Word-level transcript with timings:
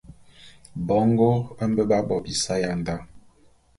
Bongo 0.87 1.29
mbe 1.71 1.83
b'á 1.89 1.99
bo 2.07 2.15
bisae 2.25 2.59
ya 2.63 2.71
ndá. 2.79 2.95